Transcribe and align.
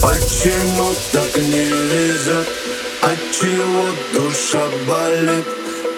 Почему 0.00 0.94
так 1.12 1.36
не 1.36 1.64
везет? 1.64 2.48
Отчего 3.02 3.86
душа 4.14 4.64
болит? 4.86 5.46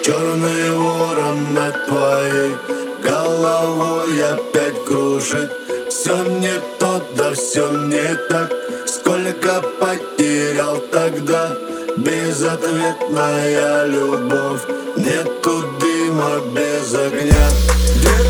Черный 0.03 0.71
ворон 0.71 1.53
над 1.53 1.85
твоей 1.85 2.55
головой 3.03 4.23
опять 4.23 4.83
кружит 4.85 5.51
Все 5.89 6.23
не 6.23 6.59
то, 6.79 7.01
да 7.15 7.33
все 7.33 7.69
не 7.71 8.15
так 8.29 8.51
Сколько 8.87 9.61
потерял 9.79 10.77
тогда 10.91 11.55
Безответная 11.97 13.85
любовь 13.85 14.61
Нету 14.97 15.63
дыма 15.79 16.41
без 16.53 16.93
огня 16.95 17.49
Где-то, 17.95 18.20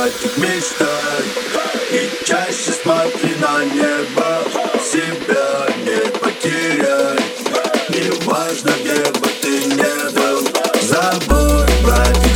хватит 0.00 0.38
мечтать 0.38 0.88
И 1.92 2.24
чаще 2.24 2.72
смотри 2.72 3.34
на 3.36 3.64
небо. 3.64 4.42
Себя 4.82 5.66
не 5.84 6.18
потеряй 6.18 7.18
Не 7.90 8.10
важно, 8.24 8.70
где 8.80 9.04
бы 9.18 9.28
ты 9.42 9.64
не 9.66 10.10
был. 10.12 10.40
Забудь 10.80 11.84
про 11.84 12.29